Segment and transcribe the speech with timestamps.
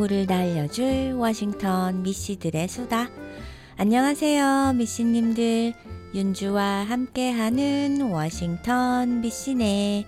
[0.00, 3.08] 오후를 날려줄 워싱턴 미씨들의 수다.
[3.76, 5.74] 안녕하세요, 미씨님들.
[6.14, 10.06] 윤주와 함께하는 워싱턴 미씨네.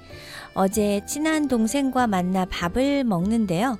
[0.54, 3.78] 어제 친한 동생과 만나 밥을 먹는데요.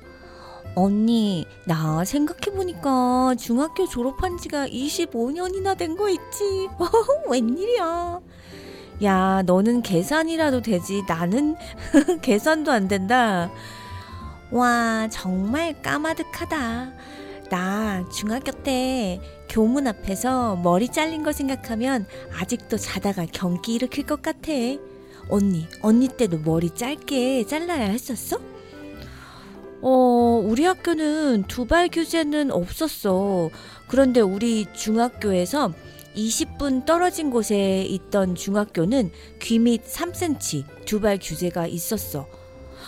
[0.75, 6.67] 언니, 나 생각해보니까 중학교 졸업한 지가 25년이나 된 거 있지.
[7.29, 8.19] 웬일이야.
[9.03, 11.03] 야, 너는 계산이라도 되지.
[11.07, 11.55] 나는
[12.21, 13.49] 계산도 안 된다.
[14.53, 16.93] 와, 정말 까마득하다.
[17.49, 22.05] 나 중학교 때 교문 앞에서 머리 잘린 거 생각하면
[22.39, 24.51] 아직도 자다가 경기 일으킬 것 같아.
[25.29, 28.37] 언니, 언니 때도 머리 짧게 잘라야 했었어?
[29.81, 33.49] 어, 우리 학교는 두발 규제는 없었어.
[33.87, 35.73] 그런데 우리 중학교에서
[36.15, 42.27] 20분 떨어진 곳에 있던 중학교는 귀 밑 3cm 두발 규제가 있었어.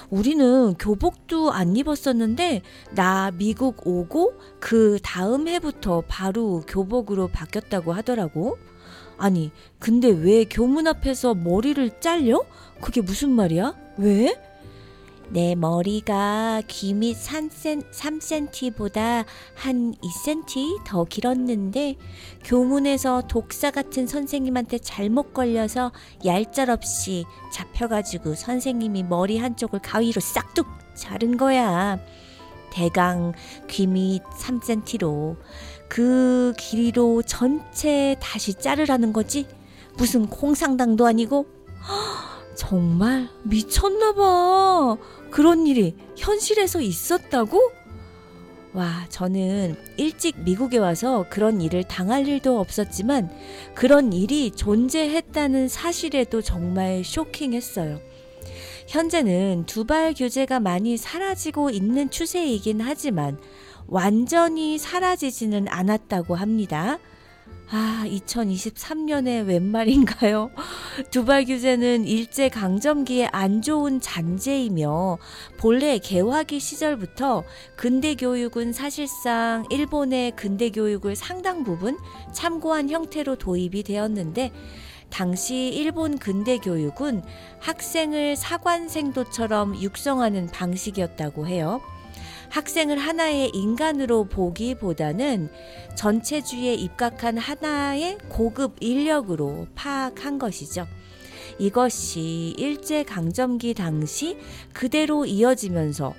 [0.10, 2.62] 우리는 교복도 안 입었었는데
[2.92, 8.58] 나 미국 오고 그 다음 해부터 바로 교복으로 바뀌었다고 하더라고.
[9.18, 12.44] 아니, 근데 왜 교문 앞에서 머리를 잘려?
[12.82, 13.74] 그게 무슨 말이야?
[13.98, 14.36] 왜?
[15.30, 21.96] 내 머리가 귀 밑 3cm보다 한 2cm 더 길었는데
[22.44, 25.92] 교문에서 독사 같은 선생님한테 잘못 걸려서
[26.26, 32.00] 얄짤없이 잡혀가지고 선생님이 머리 한쪽을 가위로 싹둑 자른 거야.
[32.72, 33.34] 대강
[33.68, 35.38] 귀 밑 3cm로
[35.90, 39.48] 그 길이로 전체 다시 자르라는 거지?
[39.98, 41.46] 무슨 콩상당도 아니고?
[42.56, 44.98] 정말 미쳤나봐.
[45.30, 47.72] 그런 일이 현실에서 있었다고?
[48.74, 53.30] 와, 저는 일찍 미국에 와서 그런 일을 당할 일도 없었지만
[53.74, 58.00] 그런 일이 존재했다는 사실에도 정말 쇼킹했어요.
[58.88, 63.38] 현재는 두발 규제가 많이 사라지고 있는 추세이긴 하지만
[63.88, 67.00] 완전히 사라지지는 않았다고 합니다.
[67.72, 70.52] 아, 2023년에 웬 말인가요?
[71.10, 75.18] 두발 규제는 일제 강점기에 안 좋은 잔재이며
[75.58, 77.44] 본래 개화기 시절부터
[77.76, 81.98] 근대 교육은 사실상 일본의 근대 교육을 상당 부분
[82.32, 84.52] 참고한 형태로 도입이 되었는데
[85.10, 87.24] 당시 일본 근대 교육은
[87.60, 91.82] 학생을 사관생도처럼 육성하는 방식이었다고 해요.
[92.50, 95.50] 학생을 하나의 인간으로 보기보다는
[95.96, 100.88] 전체주의에 입각한 하나의 고급 인력으로 파악한 것이죠.
[101.60, 104.38] 이것이 일제강점기 당시
[104.74, 106.14] 그대로 이어지면서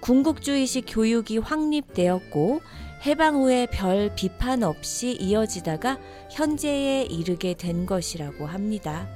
[0.00, 2.60] 군국주의식 교육이 확립되었고
[3.06, 5.98] 해방 후에 별 비판 없이 이어지다가
[6.30, 9.08] 현재에 이르게 된 것이라고 합니다.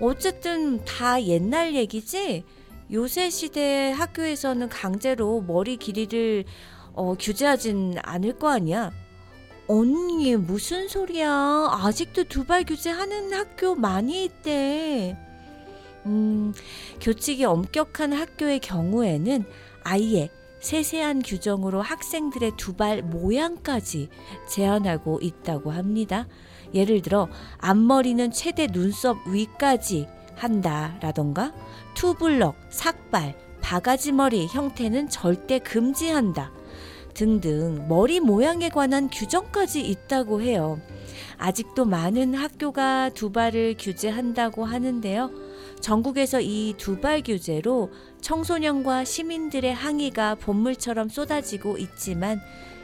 [0.00, 2.44] 어쨌든 다 옛날 얘기지?
[2.90, 6.44] 요새 시대 학교에서는 강제로 머리 길이를
[6.94, 8.90] 어, 규제하진 않을 거 아니야.
[9.66, 11.68] 언니 무슨 소리야?
[11.70, 15.16] 아직도 두발 규제하는 학교 많이 있대.
[16.06, 16.54] 음,
[17.02, 19.44] 교칙이 엄격한 학교의 경우에는
[19.84, 24.08] 아예 세세한 규정으로 학생들의 두발 모양까지
[24.48, 26.26] 제한하고 있다고 합니다.
[26.72, 27.28] 예를 들어
[27.58, 31.52] 앞머리는 최대 눈썹 위까지 한다라던가
[31.94, 36.52] 투블럭, 삭발, 바가지머리 형태는 절대 금지한다.
[37.14, 40.80] 등등 머리 모양에 관한 규정까지 있다고 해요.
[41.36, 45.30] 아직도 많은 학교가 두발을 규제한다고 하는데요.
[45.80, 52.40] 전국에서 이 두발 규제로 청소년과 시민들의 항의가 본물처럼 쏟아지고 있지만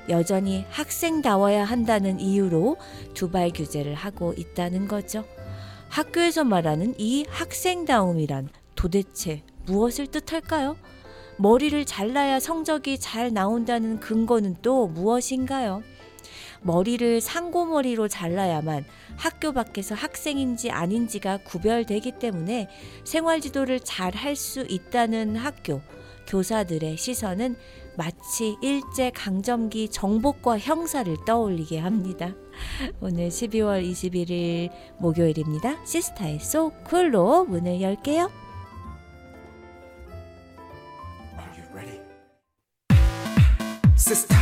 [0.08, 2.76] 여전히 학생다워야 한다는 이유로
[3.14, 5.24] 두발 규제를 하고 있다는 거죠.
[5.94, 10.76] 학교에서 말하는 이 학생다움이란 도대체 무엇을 뜻할까요?
[11.36, 15.84] 머리를 잘라야 성적이 잘 나온다는 근거는 또 무엇인가요?
[16.62, 18.84] 머리를 상고머리로 잘라야만
[19.16, 22.68] 학교 밖에서 학생인지 아닌지가 구별되기 때문에
[23.04, 25.80] 생활 지도를 잘 할 수 있다는 학교,
[26.26, 27.54] 교사들의 시선은
[27.96, 32.34] 마치 일제 강점기 정복과 형사를 떠올리게 합니다.
[33.00, 35.84] 오늘 12월 21일 목요일입니다.
[35.84, 38.30] 시스타의 소쿨로 문을 열게요.
[43.96, 44.33] Sister.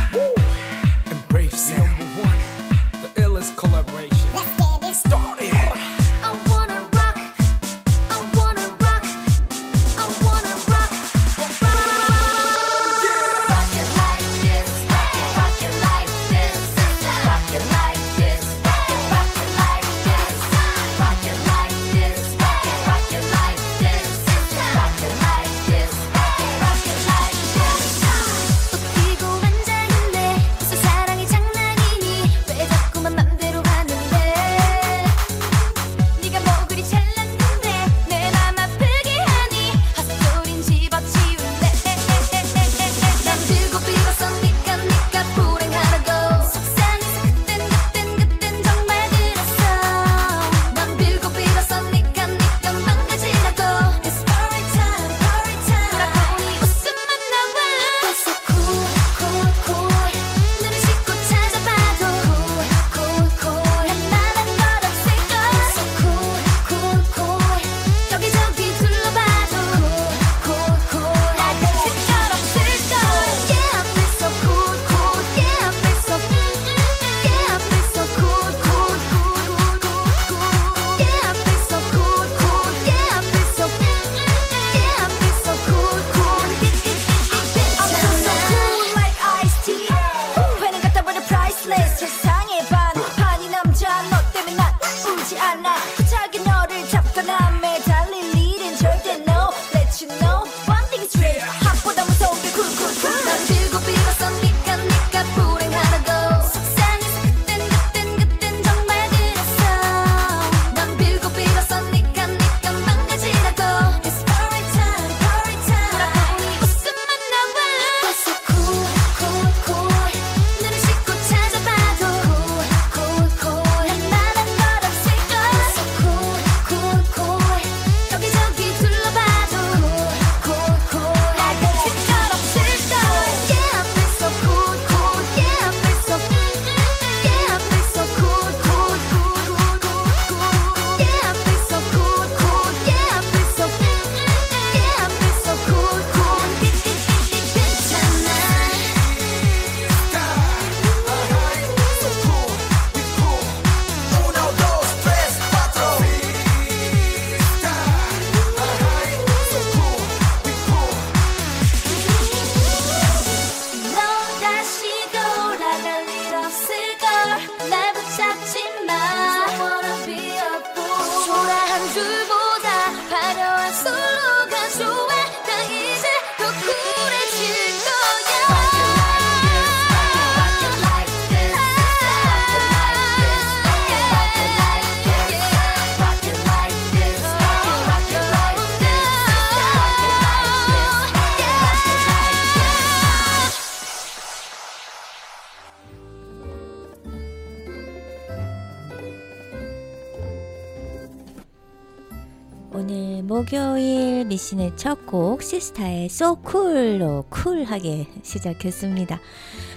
[203.53, 209.19] 목요일 미신의 첫 곡 시스타의 So Cool로 쿨하게 시작했습니다.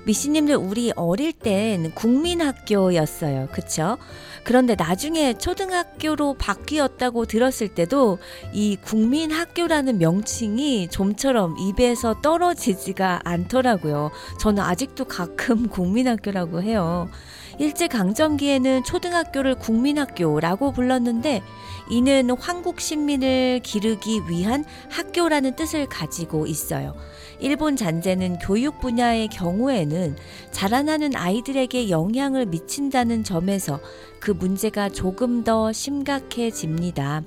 [0.07, 3.49] 미신님들 우리 어릴 땐 국민학교였어요.
[3.53, 3.99] 그쵸?
[4.45, 8.17] 그런데 나중에 초등학교로 바뀌었다고 들었을 때도
[8.55, 14.11] 이 국민학교라는 명칭이 좀처럼 입에서 떨어지지가 않더라고요.
[14.41, 17.11] 저는 아직도 가끔 국민학교라고 해요.
[17.59, 21.43] 일제강점기에는 초등학교를 국민학교라고 불렀는데
[21.89, 26.95] 이는 황국 신민을 기르기 위한 학교라는 뜻을 가지고 있어요.
[27.39, 30.17] 일본 잔재는 교육 분야의 경우에는
[30.51, 33.81] 자라나는 아이들에게 영향을 미친다는 점에서
[34.21, 37.23] 그 문제가 조금 더 심각해집니다.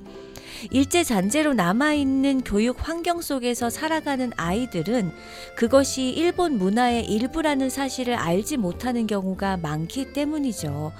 [0.71, 5.11] 일제 잔재로 남아있는 교육 환경 속에서 살아가는 아이들은
[5.55, 10.91] 그것이 일본 문화의 일부라는 사실을 알지 못하는 경우가 많기 때문이죠.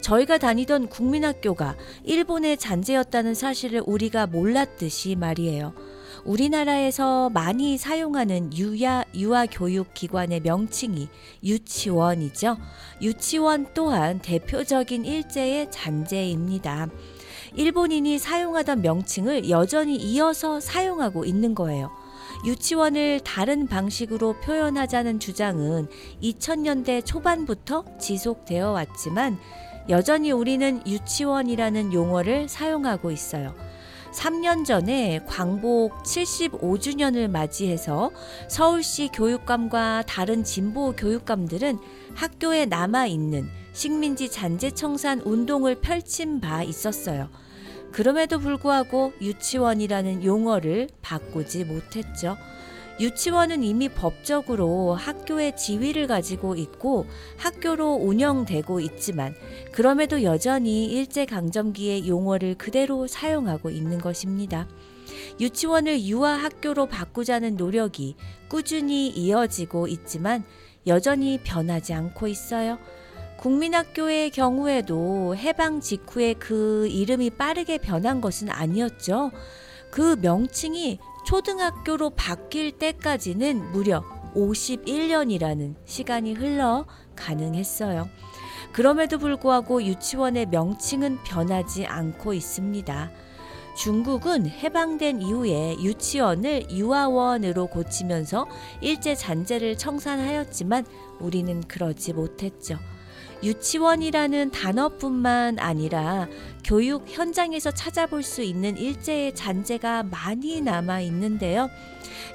[0.00, 5.74] 저희가 다니던 국민학교가 일본의 잔재였다는 사실을 우리가 몰랐듯이 말이에요.
[6.24, 11.08] 우리나라에서 많이 사용하는 유야, 유아 교육 기관의 명칭이
[11.44, 12.56] 유치원이죠.
[13.00, 16.88] 유치원 또한 대표적인 일제의 잔재입니다.
[17.54, 21.90] 일본인이 사용하던 명칭을 여전히 이어서 사용하고 있는 거예요.
[22.44, 25.88] 유치원을 다른 방식으로 표현하자는 주장은
[26.22, 29.38] 2000년대 초반부터 지속되어 왔지만
[29.88, 33.54] 여전히 우리는 유치원이라는 용어를 사용하고 있어요.
[34.12, 38.10] 3년 전에 광복 75주년을 맞이해서
[38.48, 41.78] 서울시 교육감과 다른 진보 교육감들은
[42.14, 47.28] 학교에 남아있는 식민지 잔재 청산 운동을 펼친 바 있었어요.
[47.92, 52.36] 그럼에도 불구하고 유치원이라는 용어를 바꾸지 못했죠.
[52.98, 59.34] 유치원은 이미 법적으로 학교의 지위를 가지고 있고 학교로 운영되고 있지만
[59.72, 64.66] 그럼에도 여전히 일제강점기의 용어를 그대로 사용하고 있는 것입니다.
[65.38, 68.16] 유치원을 유아학교로 바꾸자는 노력이
[68.48, 70.44] 꾸준히 이어지고 있지만
[70.86, 72.78] 여전히 변하지 않고 있어요.
[73.36, 79.30] 국민학교의 경우에도 해방 직후에 그 이름이 빠르게 변한 것은 아니었죠.
[79.90, 84.04] 그 명칭이 초등학교로 바뀔 때까지는 무려
[84.36, 88.08] 51년이라는 시간이 흘러 가능했어요.
[88.72, 93.10] 그럼에도 불구하고 유치원의 명칭은 변하지 않고 있습니다.
[93.76, 98.46] 중국은 해방된 이후에 유치원을 유아원으로 고치면서
[98.80, 100.86] 일제 잔재를 청산하였지만
[101.18, 102.78] 우리는 그러지 못했죠.
[103.42, 106.28] 유치원이라는 단어뿐만 아니라
[106.64, 111.68] 교육 현장에서 찾아볼 수 있는 일제의 잔재가 많이 남아 있는데요.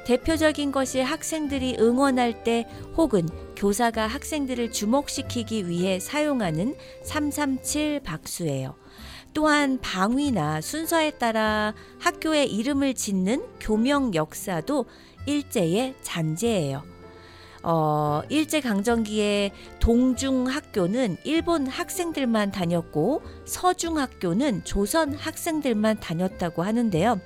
[0.05, 2.67] 대표적인 것이 학생들이 응원할 때
[2.97, 8.75] 혹은 교사가 학생들을 주목시키기 위해 사용하는 337 박수예요.
[9.33, 14.85] 또한 방위나 순서에 따라 학교의 이름을 짓는 교명 역사도
[15.25, 16.83] 일제의 잔재예요.
[17.63, 27.19] 어, 일제 강점기에 동중 학교는 일본 학생들만 다녔고 서중 학교는 조선 학생들만 다녔다고 하는데요.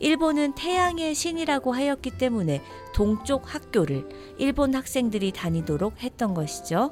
[0.00, 2.60] 일본은 태양의 신이라고 하였기 때문에
[2.92, 6.90] 동쪽 학교를 일본 학생들이 다니도록 했던 것이죠.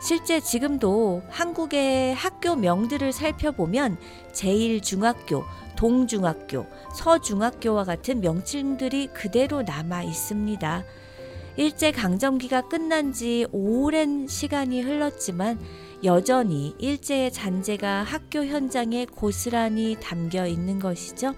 [0.00, 3.96] 실제 지금도 한국의 학교 명들을 살펴보면
[4.32, 5.44] 제1중학교,
[5.76, 10.84] 동중학교, 서중학교와 같은 명칭들이 그대로 남아 있습니다.
[11.56, 15.60] 일제 강점기가 끝난 지 오랜 시간이 흘렀지만
[16.02, 21.34] 여전히 일제의 잔재가 학교 현장에 고스란히 담겨 있는 것이죠.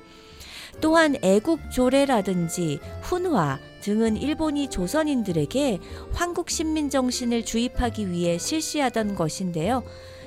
[0.81, 5.81] 또한 애국 조례라든지 훈화 등은 일본이 조선인들에게
[6.13, 9.83] 황국 신민 정신을 주입하기 위해 실시하던 것인데요.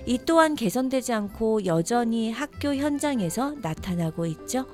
[0.06, 4.66] 이 또한 개선되지 않고 여전히 학교 현장에서 나타나고 있죠.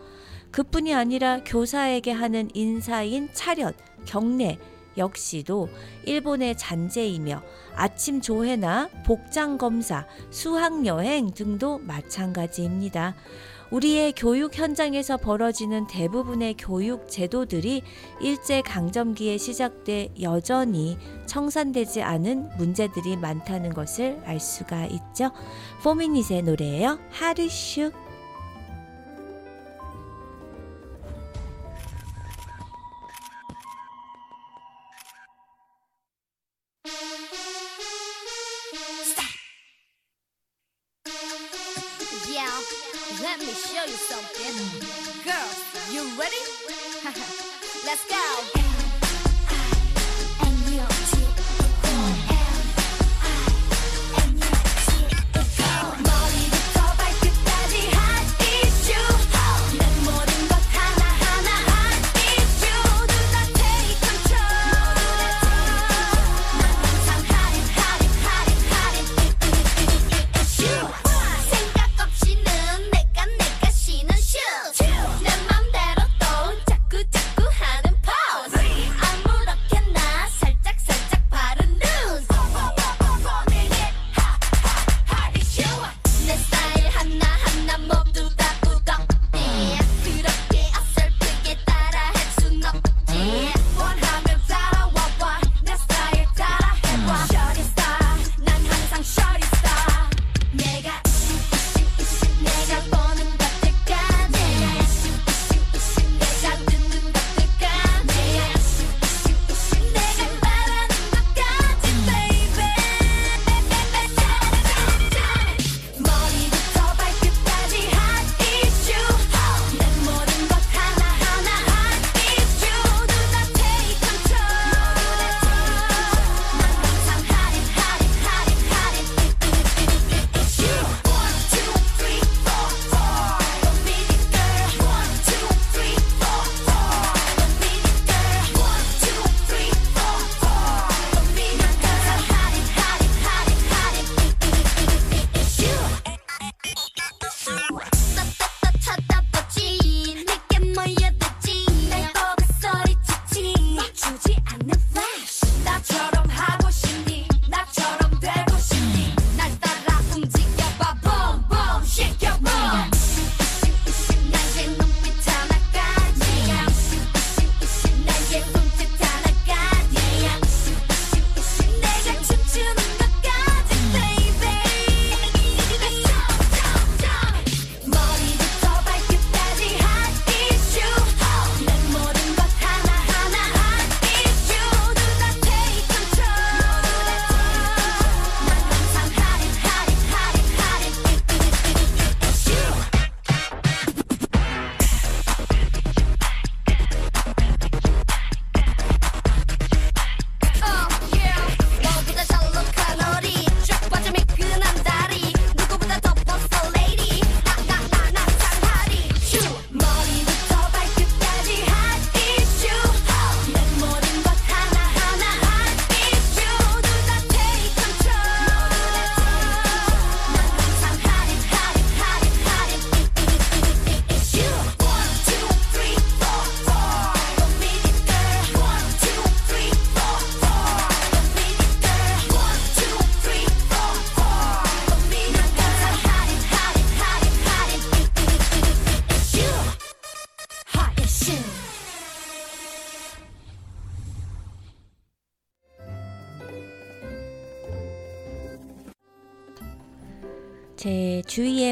[0.51, 4.57] 그뿐이 아니라 교사에게 하는 인사인 차렷, 경례,
[4.97, 5.69] 역시도
[6.03, 7.41] 일본의 잔재이며
[7.75, 13.15] 아침 조회나 복장 검사, 수학 여행 등도 마찬가지입니다.
[13.71, 17.81] 우리의 교육 현장에서 벌어지는 대부분의 교육 제도들이
[18.21, 25.31] 일제 강점기에 시작돼 여전히 청산되지 않은 문제들이 많다는 것을 알 수가 있죠.
[25.83, 26.99] 포미닛의 노래예요.
[27.09, 27.91] 하르슈.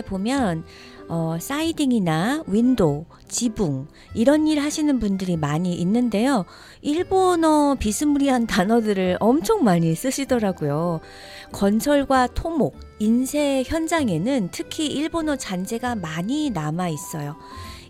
[0.03, 0.63] 보면
[1.09, 6.45] 어, siding이나 window, 지붕 이런 일 하시는 분들이 많이 있는데요.
[6.81, 11.01] 일본어 비스무리한 단어들을 엄청 많이 쓰시더라고요.
[11.51, 17.35] 건설과 토목, 인쇄 현장에는 특히 일본어 잔재가 많이 남아 있어요.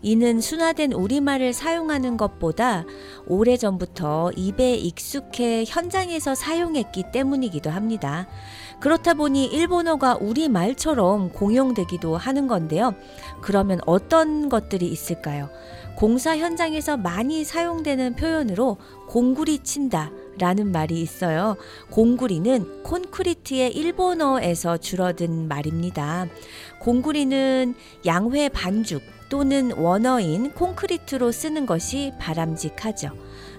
[0.01, 2.83] 이는 순화된 우리말을 사용하는 것보다
[3.25, 8.27] 오래전부터 입에 익숙해 현장에서 사용했기 때문이기도 합니다.
[8.83, 12.93] 그렇다 보니 일본어가 우리말처럼 공용되기도 하는 건데요.
[13.39, 15.49] 그러면 어떤 것들이 있을까요?
[15.95, 18.75] 공사 현장에서 많이 사용되는 표현으로
[19.07, 20.11] 공구리 친다.
[20.37, 21.55] 라는 말이 있어요.
[21.91, 26.25] 공구리는 콘크리트의 일본어에서 줄어든 말입니다.
[26.79, 33.11] 공구리는 양회 반죽 또는 원어인 콘크리트로 쓰는 것이 바람직하죠.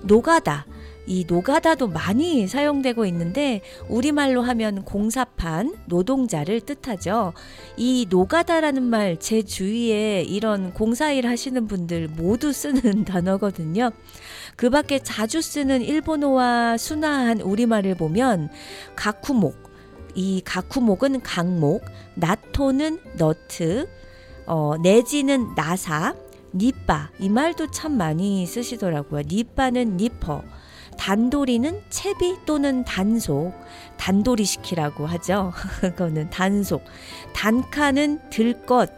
[0.03, 0.67] 노가다.
[1.07, 7.33] 이 노가다도 많이 사용되고 있는데 우리말로 하면 공사판, 노동자를 뜻하죠.
[7.77, 13.91] 이 노가다라는 말 제 주위에 이런 공사일 하시는 분들 모두 쓰는 단어거든요.
[14.57, 18.51] 그 밖에 자주 쓰는 일본어와 순화한 우리말을 보면
[18.97, 19.57] 가쿠목,
[20.15, 21.85] 이 가쿠목은 강목,
[22.17, 23.89] 나토는 너트,
[24.47, 26.15] 어, 내지는 나사,
[26.55, 29.23] 니빠 이 말도 참 많이 쓰시더라고요.
[29.27, 30.45] 니빠는 니퍼,
[31.05, 33.53] 단도리는 채비 또는 단속,
[33.99, 35.53] 단도리 시키라고 하죠.
[35.83, 36.83] 그거는 단속.
[37.35, 38.91] 단카는 들것,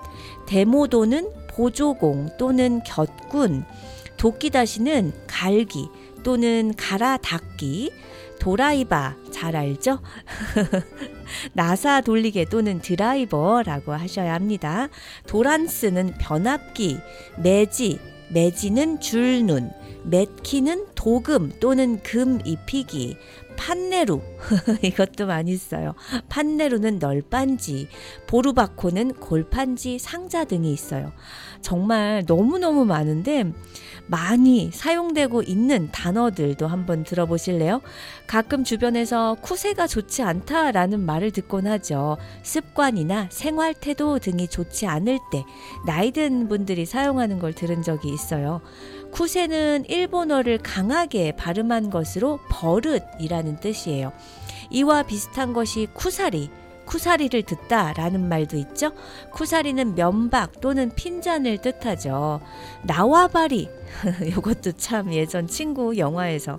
[0.46, 3.64] 데모도는 보조공 또는 곁군,
[4.18, 5.88] 도끼다시는 갈기
[6.22, 7.92] 또는 갈아 닦기,
[8.38, 9.98] 도라이바 잘 알죠?
[11.54, 14.86] 나사 돌리개 또는 드라이버라고 하셔야 합니다.
[15.26, 17.00] 도란스는 변압기,
[17.38, 19.70] 매지, 매지는 줄눈,
[20.04, 23.16] 맷키는 도금 또는 금 입히기,
[23.56, 24.20] 판네루
[24.82, 25.94] 이것도 많이 써요.
[26.28, 27.88] 판네루는 널빤지,
[28.26, 31.12] 보루바코는 골판지, 상자 등이 있어요.
[31.60, 33.52] 정말 너무너무 많은데
[34.06, 37.80] 많이 사용되고 있는 단어들도 한번 들어보실래요?
[38.26, 42.16] 가끔 주변에서 쿠세가 좋지 않다라는 말을 듣곤 하죠.
[42.42, 45.44] 습관이나 생활 태도 등이 좋지 않을 때
[45.86, 48.60] 나이 든 분들이 사용하는 걸 들은 적이 있어요.
[49.16, 54.12] 쿠세는 일본어를 강하게 발음한 것으로 버릇이라는 뜻이에요.
[54.68, 56.50] 이와 비슷한 것이 쿠사리,
[56.84, 58.92] 쿠사리를 듣다 라는 말도 있죠.
[59.32, 62.42] 쿠사리는 면박 또는 핀잔을 뜻하죠.
[62.82, 63.70] 나와바리
[64.28, 66.58] 이것도 참 예전 친구 영화에서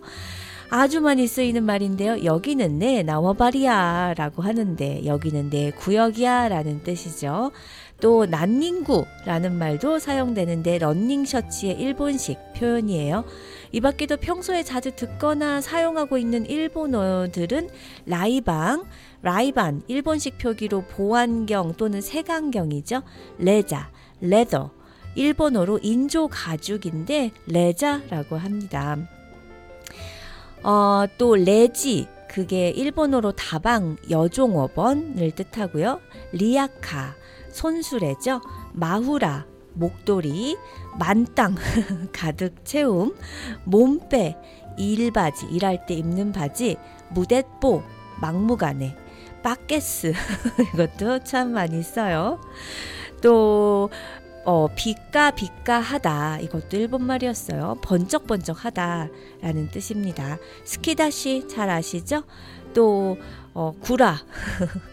[0.70, 2.24] 아주 많이 쓰이는 말인데요.
[2.24, 7.52] 여기는 내 나와바리야 라고 하는데 여기는 내 구역이야 라는 뜻이죠.
[8.00, 13.26] 또 난닝구라는 말도 사용되는데 런닝 셔츠의 일본식 표현이에요.
[13.72, 17.70] 이 밖에도 평소에 자주 듣거나 사용하고 있는 일본어들은
[18.06, 18.84] 라이방,
[19.24, 23.02] 라이반, 일본식 표기로 보안경 또는 색안경이죠.
[23.40, 23.90] 레자,
[24.22, 24.72] leather,
[25.16, 28.98] 일본어로 인조 가죽인데 레자라고 합니다.
[30.64, 36.00] 어, 또 레지, 그게 일본어로 다방, 여종업원을 뜻하고요.
[36.34, 37.16] 리아카,
[37.58, 38.40] 손수레죠.
[38.74, 40.58] 마후라, 목도리,
[41.00, 41.56] 만땅
[42.14, 43.16] 가득 채움,
[43.64, 44.38] 몸빼,
[44.78, 46.78] 일바지, 일할 때 입는 바지,
[47.10, 47.82] 무대뽀,
[48.22, 48.96] 막무가내,
[49.42, 50.14] 바께쓰
[50.76, 52.40] 이것도 참 많이 써요.
[53.22, 53.90] 또
[54.46, 57.80] 어, 빛가 빛가 하다 이것도 일본 말이었어요.
[57.82, 60.38] 번쩍번쩍 하다라는 뜻입니다.
[60.64, 62.24] 스키다시 잘 아시죠?
[62.76, 63.18] 또
[63.56, 64.20] 어, 구라,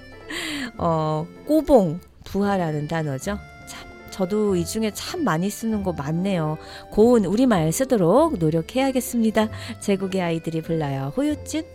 [0.78, 3.38] 어, 꼬봉, 부하라는 단어죠.
[3.66, 6.58] 참, 저도 이 중에 참 많이 쓰는 거 많네요.
[6.90, 9.48] 고운 우리말 쓰도록 노력해야겠습니다.
[9.80, 11.12] 제국의 아이들이 불러요.
[11.14, 11.73] 후유증.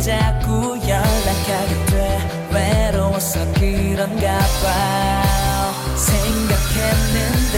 [0.00, 2.48] 자꾸 연락하게 돼.
[2.50, 5.72] 외로워서 그런가 봐.
[5.96, 7.56] 생각했는데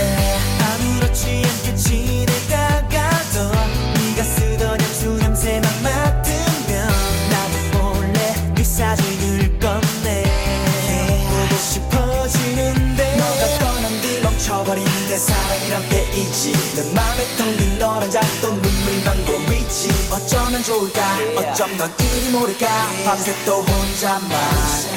[0.61, 3.51] 아무렇지 않게 지내다가도
[3.95, 6.89] 네가 쓰던 향수 냄새만 맡으면
[7.31, 8.19] 나도 몰래
[8.55, 10.25] 네 사진을 꺼내.
[11.29, 16.53] 보고 싶어지는데 너가 떠난 뒤 멈춰버린 내 사랑이란 게 있지.
[16.75, 18.64] 내 맘에 텅빈 너란 방법이지
[20.15, 21.01] 어쩌면 좋을까?
[21.37, 22.69] 어쩜 넌 이리 모를까?
[23.05, 24.94] 밤새 또 혼자만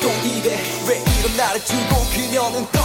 [0.00, 0.56] 또 이래
[0.88, 2.81] 왜 이런 나를 두고 그녀는 떠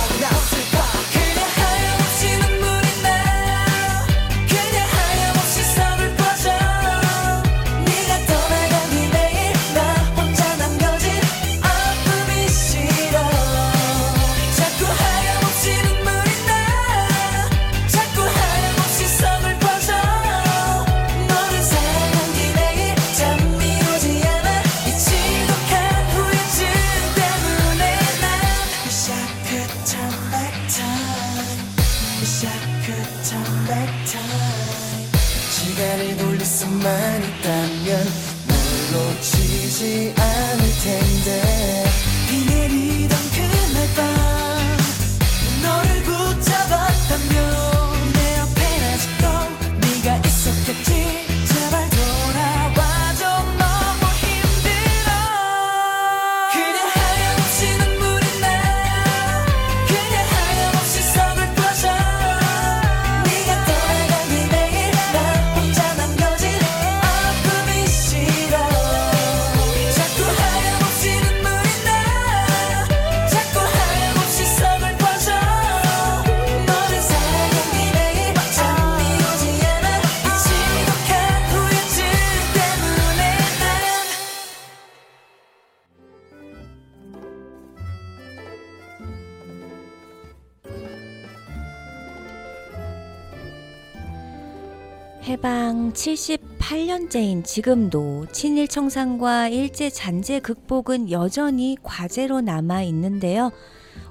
[95.97, 103.51] 78년째인 지금도 친일 청산과 일제 잔재 극복은 여전히 과제로 남아 있는데요.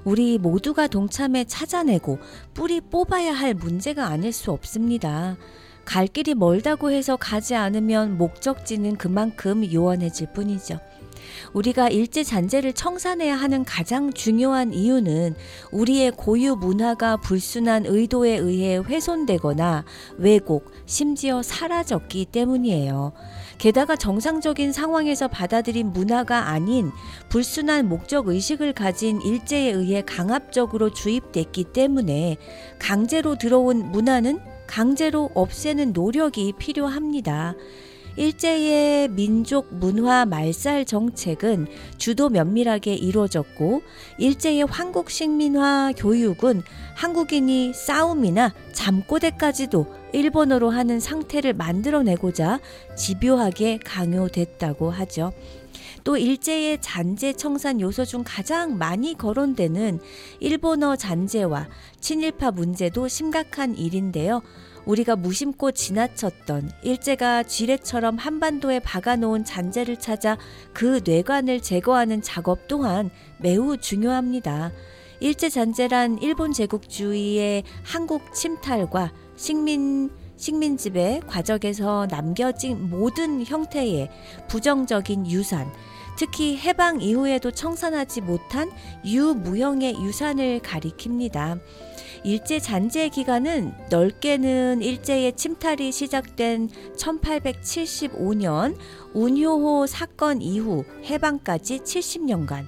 [0.03, 2.19] 우리 모두가 동참해 찾아내고
[2.53, 5.37] 뿌리 뽑아야 할 문제가 아닐 수 없습니다.
[5.85, 10.81] 갈 길이 멀다고 해서 가지 않으면 목적지는 그만큼 요원해질 뿐이죠.
[11.53, 15.35] 우리가 일제 잔재를 청산해야 하는 가장 중요한 이유는
[15.71, 19.85] 우리의 고유 문화가 불순한 의도에 의해 훼손되거나
[20.17, 23.13] 왜곡, 심지어 사라졌기 때문이에요.
[23.57, 26.91] 게다가 정상적인 상황에서 받아들인 문화가 아닌
[27.29, 32.37] 불순한 목적 의식을 가진 일제에 의해 강압적으로 주입됐기 때문에
[32.77, 37.55] 강제로 들어온 문화는 강제로 없애는 노력이 필요합니다.
[38.17, 43.83] 일제의 민족 문화 말살 정책은 주도 면밀하게 이루어졌고
[44.17, 46.63] 일제의 한국 식민화 교육은
[46.95, 52.59] 한국인이 싸움이나 잠꼬대까지도 일본어로 하는 상태를 만들어내고자
[52.95, 55.31] 집요하게 강요됐다고 하죠.
[56.07, 59.99] 또 일제의 잔재 청산 요소 중 가장 많이 거론되는
[60.39, 61.67] 일본어 잔재와
[61.99, 64.41] 친일파 문제도 심각한 일인데요.
[64.85, 70.37] 우리가 무심코 지나쳤던 일제가 쥐레처럼 한반도에 박아놓은 잔재를 찾아
[70.71, 73.09] 그 뇌관을 제거하는 작업 또한
[73.41, 74.71] 매우 중요합니다.
[75.19, 84.09] 일제 잔재란 일본 제국주의의 한국 침탈과 식민 식민지배 과정에서 남겨진 모든 형태의
[84.47, 85.67] 부정적인 유산,
[86.17, 88.71] 특히 해방 이후에도 청산하지 못한
[89.05, 91.59] 유무형의 유산을 가리킵니다.
[92.23, 98.75] 일제 잔재 기간은 넓게는 일제의 침탈이 시작된 1875년
[99.13, 102.65] 운효호 사건 이후 해방까지 70년간,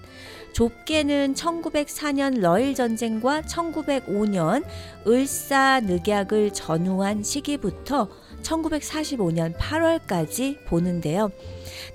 [0.53, 4.63] 좁게는 1904년 러일 전쟁과 1905년
[5.07, 8.09] 을사 늑약을 전후한 시기부터
[8.43, 11.31] 1945년 8월까지 보는데요.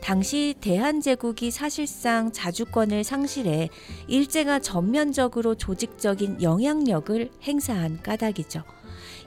[0.00, 3.70] 당시 대한제국이 사실상 자주권을 상실해
[4.06, 8.62] 일제가 전면적으로 조직적인 영향력을 행사한 까닭이죠.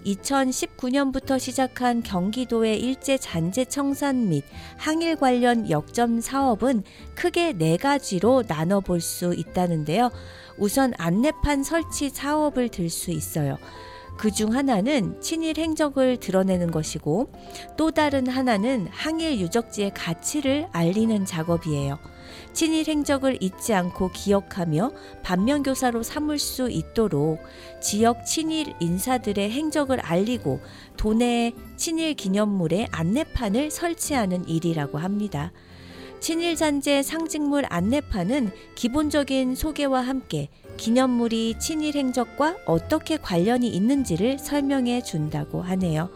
[0.05, 4.43] 2019년부터 시작한 경기도의 일제 잔재 청산 및
[4.77, 6.83] 항일 관련 역점 사업은
[7.15, 10.11] 크게 네 가지로 나눠 볼 수 있다는데요.
[10.57, 13.57] 우선 안내판 설치 사업을 들 수 있어요.
[14.17, 17.31] 그 중 하나는 친일 행적을 드러내는 것이고
[17.77, 21.97] 또 다른 하나는 항일 유적지의 가치를 알리는 작업이에요.
[22.53, 24.91] 친일 행적을 잊지 않고 기억하며
[25.23, 27.39] 반면교사로 삼을 수 있도록
[27.81, 30.59] 지역 친일 인사들의 행적을 알리고
[30.97, 35.51] 도내 친일 기념물의 안내판을 설치하는 일이라고 합니다.
[36.19, 45.61] 친일 잔재 상징물 안내판은 기본적인 소개와 함께 기념물이 친일 행적과 어떻게 관련이 있는지를 설명해 준다고
[45.61, 46.09] 하네요.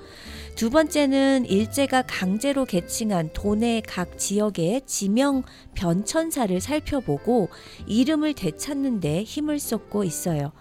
[0.56, 5.44] 두 번째는 일제가 강제로 개칭한 도내 각 지역의 지명
[5.76, 7.50] 변천사를 살펴보고
[7.88, 10.52] 이름을 되찾는 데 힘을 쏟고 있어요.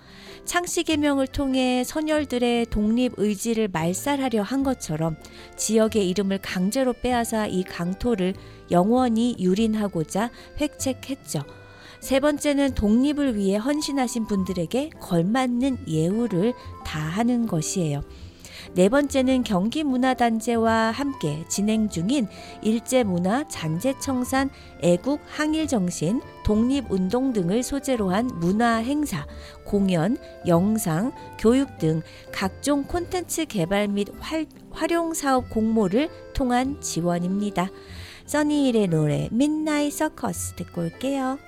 [0.50, 5.14] 창씨 개명을 통해 선열들의 독립 의지를 말살하려 한 것처럼
[5.56, 8.34] 지역의 이름을 강제로 빼앗아 이 강토를
[8.72, 11.44] 영원히 유린하고자 획책했죠.
[12.00, 18.02] 세 번째는 독립을 위해 헌신하신 분들에게 걸맞는 예우를 다하는 것이에요.
[18.74, 22.28] 네 번째는 경기문화단체와 함께 진행 중인
[22.62, 24.48] 일제문화 잔재청산
[24.80, 29.26] 애국 항일정신 독립운동 등을 소재로 한 문화 행사,
[29.64, 32.02] 공연, 영상, 교육 등
[32.32, 37.68] 각종 콘텐츠 개발 및 활, 활용 사업 공모를 통한 지원입니다.
[38.26, 41.38] 써니힐의 노래 midnight 서커스 듣고 올게요.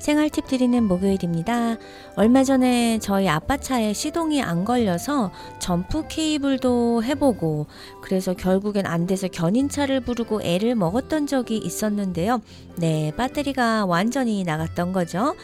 [0.00, 1.76] 생활 팁 드리는 목요일입니다.
[2.20, 7.66] 얼마 전에 저희 아빠 차에 시동이 안 걸려서 점프 케이블도 해보고
[8.02, 12.42] 그래서 결국엔 안 돼서 견인차를 부르고 애를 먹었던 적이 있었는데요.
[12.76, 15.34] 네, 배터리가 완전히 나갔던 거죠.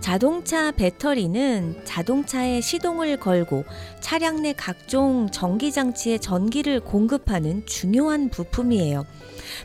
[0.00, 3.64] 자동차 배터리는 자동차에 시동을 걸고
[4.00, 9.06] 차량 내 각종 전기장치에 전기를 공급하는 중요한 부품이에요.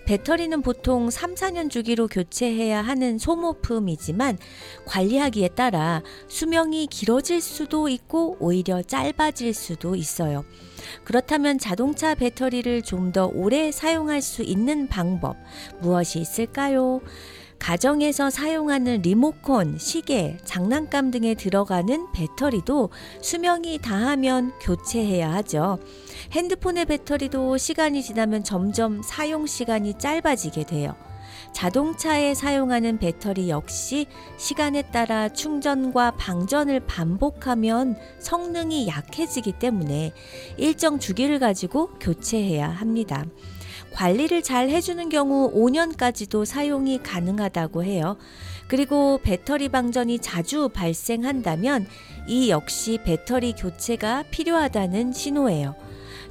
[0.05, 4.38] 배터리는 보통 3, 4년 주기로 교체해야 하는 소모품이지만
[4.86, 10.45] 관리하기에 따라 수명 이 길어질 수도 있고 오히려 짧아질 수도 있어요.
[11.04, 15.36] 그렇다면 자동차 배터리를 좀 더 오래 사용할 수 있는 방법
[15.82, 17.02] 무엇이 있을까요?
[17.58, 22.89] 가정에서 사용하는 리모컨, 시계, 장난감 등에 들어가는 배터리도
[23.22, 25.80] 수명이 다하면 교체해야 하죠.
[26.32, 30.95] 핸드폰의 배터리도 시간이 지나면 점점 사용 시간이 짧아지게 돼요.
[31.53, 34.07] 자동차에 사용하는 배터리 역시
[34.38, 40.13] 시간에 따라 충전과 방전을 반복하면 성능이 약해지기 때문에
[40.57, 43.25] 일정 주기를 가지고 교체해야 합니다.
[43.93, 48.17] 관리를 잘 해주는 경우 5년까지도 사용이 가능하다고 해요.
[48.67, 51.88] 그리고 배터리 방전이 자주 발생한다면
[52.27, 55.88] 이 역시 배터리 교체가 필요하다는 신호예요.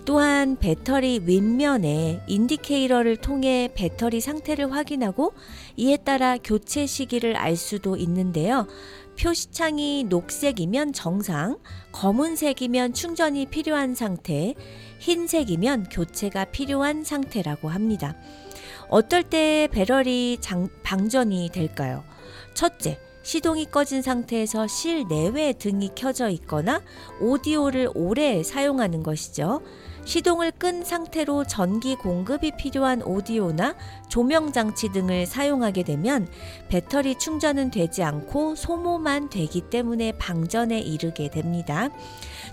[0.09, 5.35] 또한 배터리 윗면에 인디케이터를 통해 배터리 상태를 확인하고
[5.77, 8.67] 이에 따라 교체 시기를 알 수도 있는데요.
[9.21, 11.59] 표시창이 녹색이면 정상,
[11.93, 14.55] 검은색이면 충전이 필요한 상태,
[14.99, 18.17] 흰색이면 교체가 필요한 상태라고 합니다.
[18.89, 22.03] 어떨 때 배럴이 장, 방전이 될까요?
[22.55, 26.81] 첫째, 시동이 꺼진 상태에서 실내외 등이 켜져 있거나
[27.21, 29.61] 오디오를 오래 사용하는 것이죠.
[30.09, 33.77] 시동을 끈 상태로 전기 공급이 필요한 오디오나
[34.09, 36.27] 조명 장치 등을 사용하게 되면
[36.71, 41.91] 배터리 충전은 되지 않고 소모만 되기 때문에 방전에 이르게 됩니다.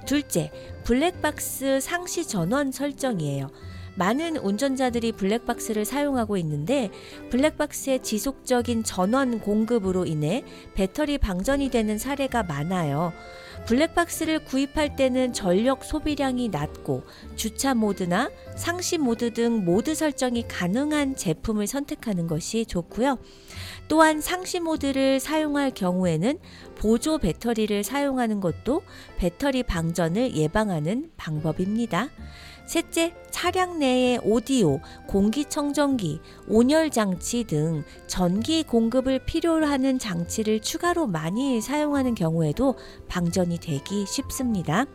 [0.06, 0.52] 둘째,
[0.84, 3.48] 블랙박스 상시 전원 설정이에요.
[3.96, 6.92] 많은 운전자들이 블랙박스를 사용하고 있는데
[7.30, 13.14] 블랙박스의 지속적인 전원 공급으로 인해 배터리 방전이 되는 사례가 많아요.
[13.66, 17.04] 블랙박스를 구입할 때는 전력 소비량이 낮고
[17.36, 23.18] 주차 모드나 상시 모드 등 모드 설정이 가능한 제품을 선택하는 것이 좋고요.
[23.88, 26.40] 또한 상시 모드를 사용할 경우에는
[26.76, 28.84] 보조 배터리를 사용하는 것도
[29.18, 32.10] 배터리 방전을 예방하는 방법입니다.
[32.66, 41.62] 셋째, 차량 내의 오디오, 공기청정기, 온열 장치 등 전기 공급을 필요로 하는 장치를 추가로 많이
[41.62, 42.76] 사용하는 경우에도
[43.08, 44.86] 방전이 되기 쉽습니다.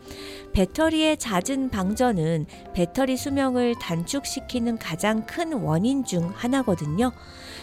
[0.52, 7.12] 배터리의 잦은 방전은 배터리 수명을 단축시키는 가장 큰 원인 중 하나거든요.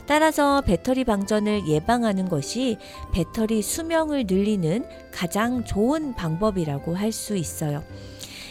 [0.06, 2.78] 따라서 배터리 방전을 예방하는 것이
[3.12, 7.84] 배터리 수명을 늘리는 가장 좋은 방법이라고 할 수 있어요.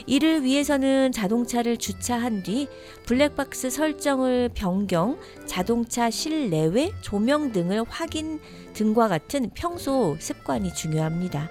[0.07, 2.69] 이를 위해서는 자동차를 주차한 뒤
[3.07, 8.41] 블랙박스 설정을 변경, 자동차 실내외 조명 등을 확인
[8.77, 11.49] 등과 같은 평소 습관이 중요합니다.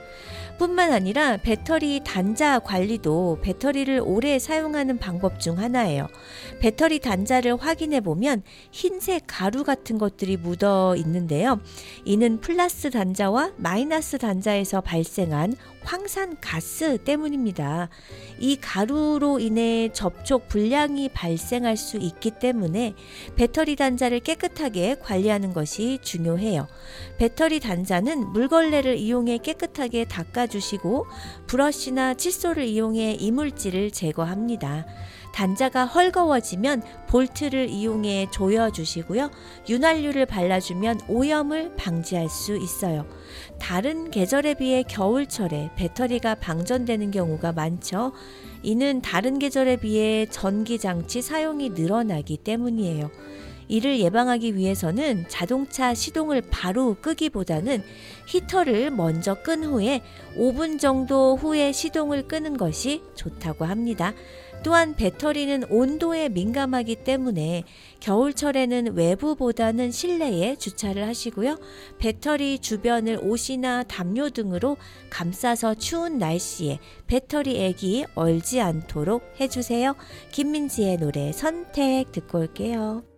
[0.57, 6.07] 뿐만 아니라 배터리 단자 관리도 배터리를 오래 사용하는 방법 중 하나예요.
[6.59, 11.59] 배터리 단자를 확인해 보면 흰색 가루 같은 것들이 묻어 있는데요.
[12.05, 17.89] 이는 플러스 단자와 마이너스 단자에서 발생한 황산 가스 때문입니다.
[18.39, 22.93] 이 가루로 인해 접촉 불량이 발생할 수 있기 때문에
[23.35, 26.67] 배터리 단자를 깨끗하게 관리하는 것이 중요해요.
[27.17, 31.05] 배터리 단자는 물걸레를 이용해 깨끗하게 닦아주시고
[31.47, 34.85] 브러쉬나 칫솔을 이용해 이물질을 제거합니다.
[35.33, 39.31] 단자가 헐거워지면 볼트를 이용해 조여주시고요.
[39.67, 43.05] 윤활유를 발라주면 오염을 방지할 수 있어요.
[43.59, 48.13] 다른 계절에 비해 겨울철에 배터리가 방전되는 경우가 많죠.
[48.63, 53.11] 이는 다른 계절에 비해 전기장치 사용이 늘어나기 때문이에요.
[53.67, 57.83] 이를 예방하기 위해서는 자동차 시동을 바로 끄기보다는
[58.27, 60.01] 히터를 먼저 끈 후에
[60.37, 64.13] 5분 정도 후에 시동을 끄는 것이 좋다고 합니다.
[64.65, 67.65] 또한 배터리는 온도에 민감하기 때문에
[67.99, 71.59] 겨울철에는 외부보다는 실내에 주차를 하시고요.
[71.99, 74.77] 배터리 주변을 옷이나 담요 등으로
[75.11, 79.95] 감싸서 추운 날씨에 배터리 액이 얼지 않도록 해주세요.
[80.31, 83.14] 김민지의 노래 선택 듣고 올게요.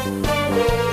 [0.00, 0.89] 너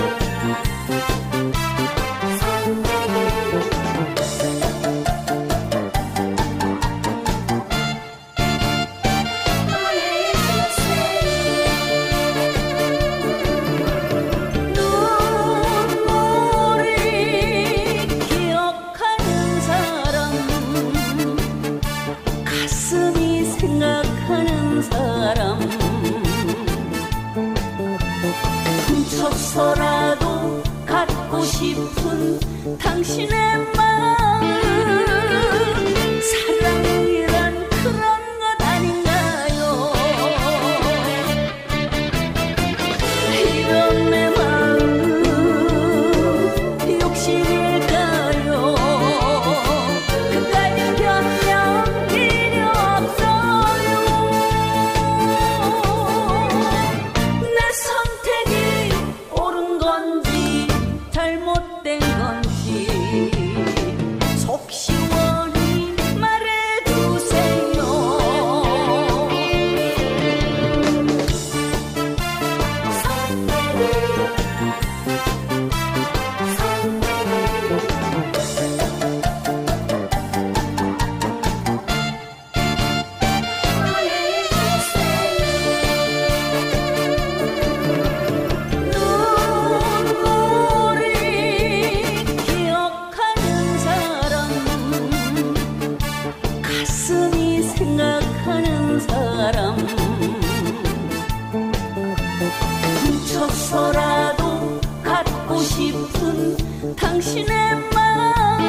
[103.28, 107.46] 훔쳐서라도 갖고 싶은 당신의
[107.94, 108.62] 마음.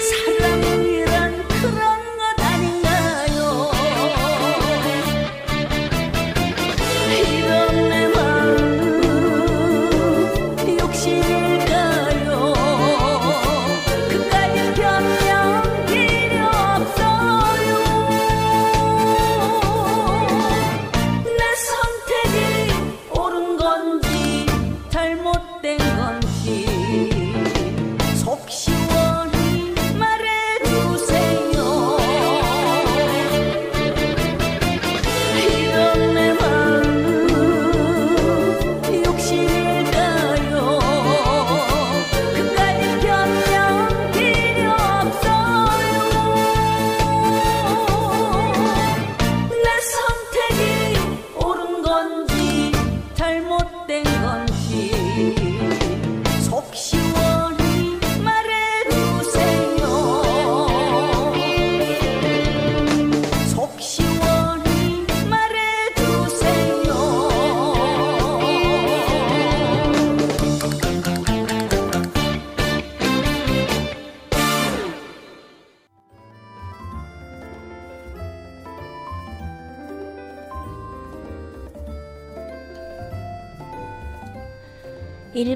[0.00, 0.97] 사랑이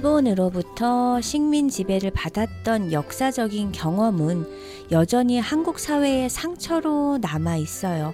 [0.03, 4.49] 일본으로부터 식민 지배를 받았던 역사적인 경험은
[4.91, 8.13] 여전히 한국 사회의 상처로 남아 있어요.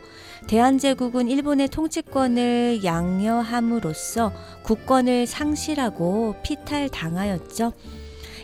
[0.48, 4.32] 대한제국은 일본의 통치권을 양려함으로써
[4.64, 7.72] 국권을 상실하고 피탈당하였죠.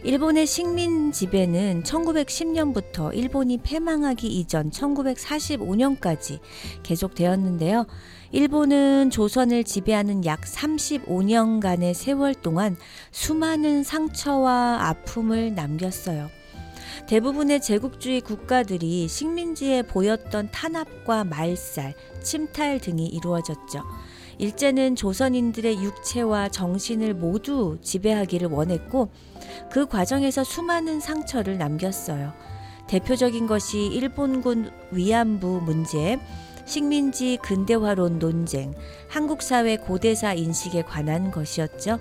[0.05, 6.41] 일본의 식민 지배는 1910년부터 일본이 패망하기 이전 1945년까지
[6.83, 7.85] 계속되었는데요.
[8.35, 12.77] 일본은 조선을 지배하는 약 35년간의 세월 동안
[13.13, 16.29] 수많은 상처와 아픔을 남겼어요.
[17.07, 23.85] 대부분의 제국주의 국가들이 식민지에 보였던 탄압과 말살, 침탈 등이 이루어졌죠.
[24.39, 29.11] 일제는 조선인들의 육체와 정신을 모두 지배하기를 원했고
[29.71, 32.33] 그 과정에서 수많은 상처를 남겼어요.
[32.89, 36.19] 대표적인 것이 일본군 위안부 문제,
[36.67, 38.75] 식민지 근대화론 논쟁,
[39.09, 41.99] 한국 사회 고대사 인식에 관한 것이었죠.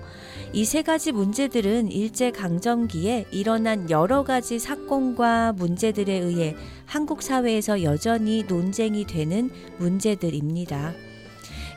[0.52, 6.56] 이 세 가지 문제들은 일제 강점기에 일어난 여러 가지 사건과 문제들에 의해
[6.86, 10.94] 한국 사회에서 여전히 논쟁이 되는 문제들입니다.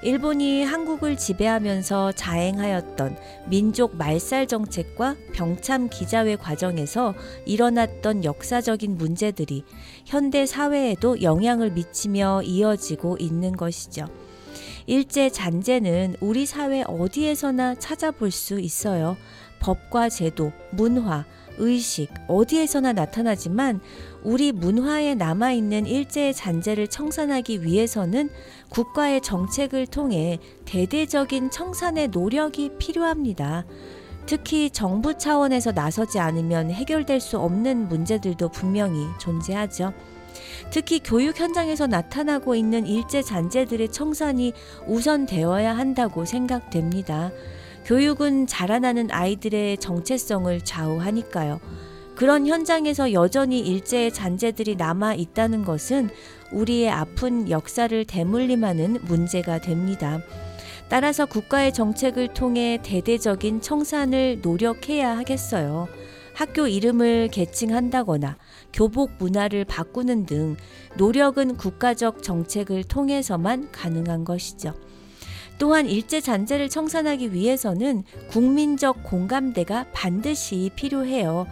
[0.08, 3.18] 일본이 한국을 지배하면서 자행하였던
[3.49, 7.14] 민족 말살 정책과 병참 기자회 과정에서
[7.45, 9.66] 일어났던 역사적인 문제들이
[10.05, 14.05] 현대 사회에도 영향을 미치며 이어지고 있는 것이죠.
[14.86, 19.18] 일제 잔재는 우리 사회 어디에서나 찾아볼 수 있어요.
[19.60, 21.26] 법과 제도, 문화,
[21.58, 23.82] 의식 어디에서나 나타나지만
[24.24, 28.30] 우리 문화에 남아있는 일제의 잔재를 청산하기 위해서는
[28.70, 33.66] 국가의 정책을 통해 대대적인 청산의 노력이 필요합니다.
[34.26, 39.93] 특히 정부 차원에서 나서지 않으면 해결될 수 없는 문제들도 분명히 존재하죠.
[40.70, 44.53] 특히 교육 현장에서 나타나고 있는 일제 잔재들의 청산이
[44.86, 47.32] 우선되어야 한다고 생각됩니다.
[47.88, 51.62] 교육은 자라나는 아이들의 정체성을 좌우하니까요.
[52.16, 56.10] 그런 현장에서 여전히 일제의 잔재들이 남아 있다는 것은
[56.52, 60.20] 우리의 아픈 역사를 대물림하는 문제가 됩니다.
[60.90, 65.88] 따라서 국가의 정책을 통해 대대적인 청산을 노력해야 하겠어요.
[66.34, 68.36] 학교 이름을 개칭한다거나
[68.74, 70.58] 교복 문화를 바꾸는 등
[70.98, 74.74] 노력은 국가적 정책을 통해서만 가능한 것이죠.
[75.58, 81.47] 또한 일제 잔재를 청산하기 위해서는 국민적 공감대가 반드시 필요해요.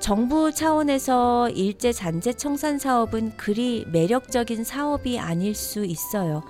[0.00, 6.42] 정부 차원에서 일제 잔재 청산 사업은 그리 매력적인 사업이 아닐 수 있어요.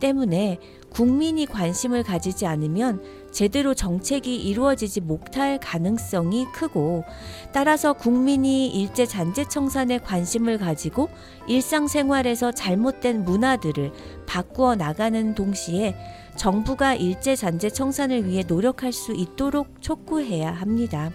[0.00, 0.58] 때문에
[0.90, 3.02] 국민이 관심을 가지지 않으면
[3.32, 7.04] 제대로 정책이 이루어지지 못할 가능성이 크고
[7.52, 11.08] 따라서 국민이 일제 잔재 청산에 관심을 가지고
[11.48, 13.92] 일상생활에서 잘못된 문화들을
[14.26, 15.96] 바꾸어 나가는 동시에
[16.36, 21.10] 정부가 일제 잔재 청산을 위해 노력할 수 있도록 촉구해야 합니다.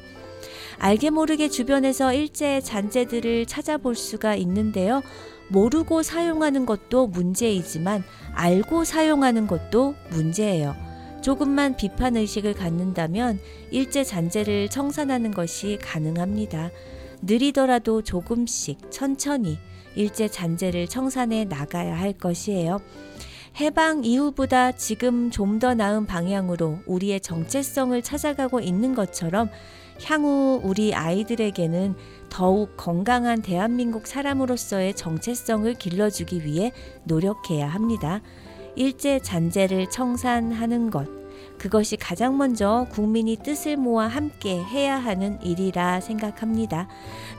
[0.78, 5.01] 알게 모르게 주변에서 일제 잔재들을 찾아볼 수가 있는데요.
[5.49, 8.03] 모르고 사용하는 것도 문제이지만
[8.34, 10.76] 알고 사용하는 것도 문제예요.
[11.22, 13.39] 조금만 비판 의식을 갖는다면
[13.72, 16.72] 일제 잔재를 청산하는 것이 가능합니다.
[17.22, 19.59] 느리더라도 조금씩 천천히
[19.95, 22.80] 일제 잔재를 청산해 나가야 할 것이에요.
[23.59, 29.49] 해방 이후보다 지금 좀 더 나은 방향으로 우리의 정체성을 찾아가고 있는 것처럼
[30.05, 31.95] 향후 우리 아이들에게는
[32.29, 36.71] 더욱 건강한 대한민국 사람으로서의 정체성을 길러주기 위해
[37.03, 38.21] 노력해야 합니다.
[38.77, 41.09] 일제 잔재를 청산하는 것.
[41.57, 46.87] 그것이 가장 먼저 국민이 뜻을 모아 함께 해야 하는 일이라 생각합니다.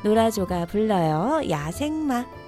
[0.05, 1.49] 노라조가 불러요.
[1.49, 2.40] 야생마.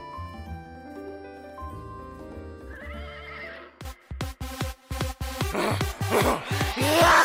[6.20, 6.24] う
[7.02, 7.21] わ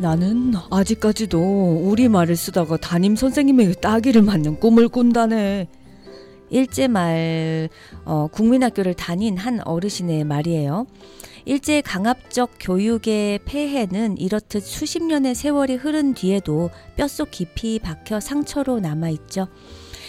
[0.00, 5.68] 나는 아직까지도 우리말을 쓰다가 담임 선생님에게 따기를 맞는 꿈을 꾼다네.
[6.48, 7.68] 일제말
[8.06, 10.86] 어, 국민학교를 다닌 한 어르신의 말이에요.
[11.44, 19.48] 일제 강압적 교육의 폐해는 이렇듯 수십 년의 세월이 흐른 뒤에도 뼛속 깊이 박혀 상처로 남아있죠.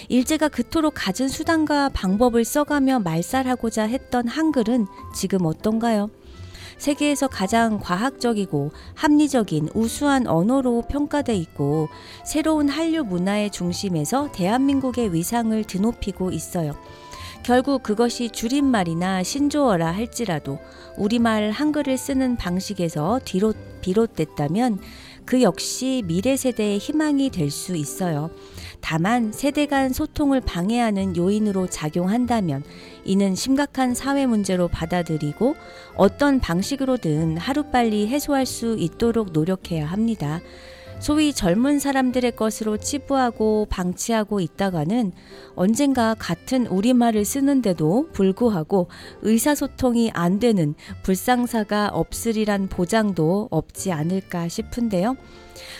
[0.07, 6.09] 일제가 그토록 갖은 수단과 방법을 써가며 말살하고자 했던 한글은 지금 어떤가요?
[6.81, 11.89] 세계에서 가장 과학적이고 합리적인 우수한 언어로 평가돼 있고
[12.25, 16.73] 새로운 한류 문화의 중심에서 대한민국의 위상을 드높이고 있어요.
[17.43, 20.57] 결국 그것이 줄임말이나 신조어라 할지라도
[20.97, 24.79] 우리말 한글을 쓰는 방식에서 뒤로 비롯됐다면
[25.25, 28.31] 그 역시 미래 세대의 희망이 될 수 있어요.
[28.81, 32.63] 다만 세대 간 소통을 방해하는 요인으로 작용한다면
[33.05, 35.55] 이는 심각한 사회 문제로 받아들이고
[35.95, 40.41] 어떤 방식으로든 하루빨리 해소할 수 있도록 노력해야 합니다.
[41.01, 45.11] 소위 젊은 사람들의 것으로 치부하고 방치하고 있다가는
[45.55, 48.87] 언젠가 같은 우리말을 쓰는데도 불구하고
[49.23, 55.17] 의사소통이 안 되는 불상사가 없으리란 보장도 없지 않을까 싶은데요.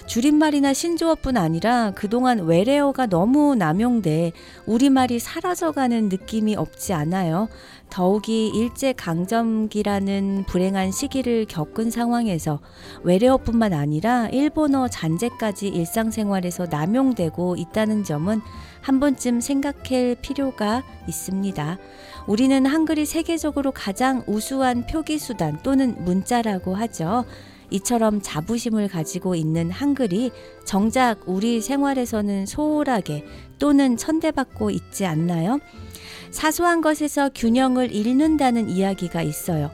[0.06, 4.32] 줄임말이나 신조어뿐 아니라 그동안 외래어가 너무 남용돼
[4.66, 7.48] 우리말이 사라져가는 느낌이 없지 않아요.
[7.92, 12.60] 더욱이 일제강점기라는 불행한 시기를 겪은 상황에서
[13.04, 18.42] 외래어뿐만 아니라 일본어 잔재까지 일상생활에서 남용되고 있다는 점은
[18.82, 21.78] 한 번쯤 생각할 필요가 있습니다.
[22.28, 27.26] 우리는 한글이 세계적으로 가장 우수한 표기수단 또는 문자라고 하죠.
[27.72, 30.32] 이처럼 자부심을 가지고 있는 한글이
[30.66, 33.26] 정작 우리 생활에서는 소홀하게
[33.58, 35.60] 또는 천대받고 있지 않나요?
[36.30, 39.72] 사소한 것에서 균형을 잃는다는 이야기가 있어요.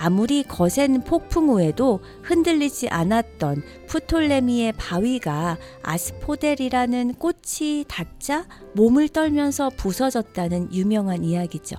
[0.00, 11.24] 아무리 거센 폭풍 후에도 흔들리지 않았던 프톨레미의 바위가 아스포델이라는 꽃이 닿자 몸을 떨면서 부서졌다는 유명한
[11.24, 11.76] 이야기죠.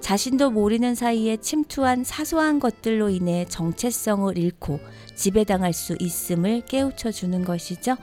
[0.00, 4.80] 자신도 모르는 사이에 침투한 사소한 것들로 인해 정체성을 잃고
[5.14, 7.96] 지배당할 수 있음을 깨우쳐 주는 것이죠.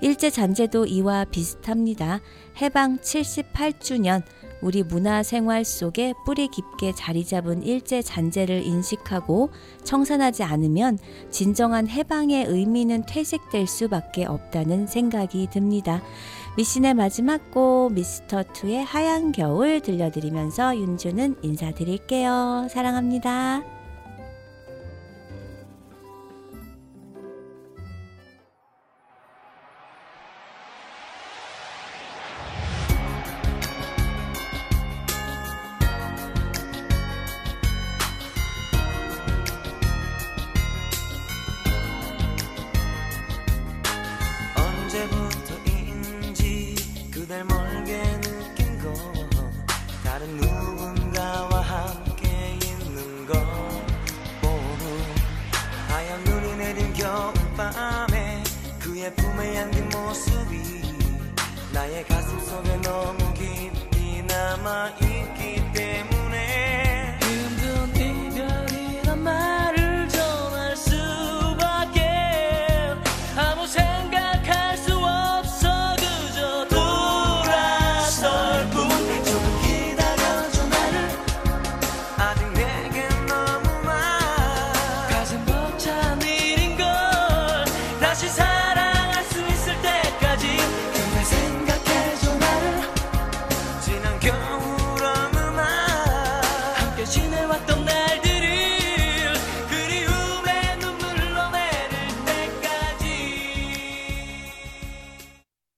[0.00, 2.20] 일제 잔재도 이와 비슷합니다.
[2.62, 4.22] 해방 78주년
[4.62, 9.50] 우리 문화 생활 속에 뿌리 깊게 자리 잡은 일제 잔재를 인식하고
[9.84, 10.98] 청산하지 않으면
[11.30, 16.02] 진정한 해방의 의미는 퇴색될 수밖에 없다는 생각이 듭니다.
[16.60, 22.66] 미신의 마지막 곡 미스터 투의 하얀 겨울 들려드리면서 윤주는 인사드릴게요.
[22.68, 23.79] 사랑합니다.